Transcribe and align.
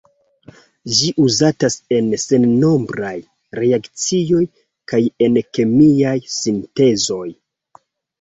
Ĝi 0.99 1.09
uzatas 1.23 1.75
en 1.97 2.07
sennombraj 2.23 3.11
reakcioj 3.59 4.39
kaj 4.93 5.01
en 5.27 5.37
kemiaj 5.59 6.15
sintezoj. 6.37 7.29